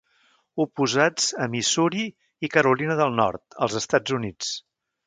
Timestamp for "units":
4.21-4.57